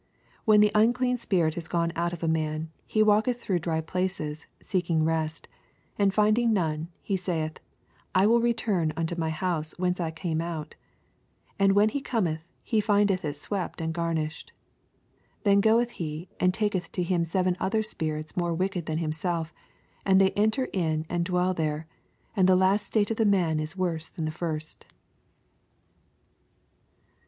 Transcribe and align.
24 0.45 0.45
When 0.45 0.61
tho 0.61 0.69
unclean 0.73 1.17
spirit 1.17 1.55
is 1.55 1.67
gone 1.67 1.93
out 1.95 2.11
of 2.11 2.23
a 2.23 2.27
man, 2.27 2.71
he 2.87 3.03
walketh 3.03 3.39
through 3.39 3.59
dry 3.59 3.81
places, 3.81 4.47
seeking 4.59 5.05
rest; 5.05 5.47
and 5.95 6.11
finding 6.11 6.51
none, 6.51 6.87
he 7.03 7.15
saith, 7.15 7.59
I 8.15 8.25
will 8.25 8.41
return 8.41 8.93
unto 8.97 9.15
my 9.15 9.29
house 9.29 9.77
whence 9.77 9.99
I 9.99 10.09
came 10.09 10.41
out. 10.41 10.69
25 11.57 11.57
And 11.59 11.71
when 11.73 11.89
he 11.89 12.01
cometh, 12.01 12.41
he 12.63 12.81
find 12.81 13.11
eth 13.11 13.23
it 13.23 13.35
swept 13.35 13.79
and 13.79 13.93
garnished. 13.93 14.53
26 15.43 15.43
Then 15.43 15.61
goeth 15.61 15.91
he, 15.91 16.29
and 16.39 16.51
taketh 16.51 16.91
to 16.93 17.03
him 17.03 17.23
seven 17.23 17.55
other 17.59 17.83
spirits 17.83 18.35
more 18.35 18.55
wicked 18.55 18.87
than 18.87 18.97
himself; 18.97 19.53
ana 20.03 20.17
they 20.17 20.31
enter 20.31 20.67
in, 20.73 21.05
and 21.09 21.23
dwell 21.23 21.53
there: 21.53 21.85
and 22.35 22.49
the 22.49 22.55
last 22.55 22.87
state 22.87 23.09
oithsX 23.09 23.27
man 23.29 23.59
is 23.59 23.77
worse 23.77 24.09
than 24.09 24.25
the 24.25 24.31
first. 24.31 24.87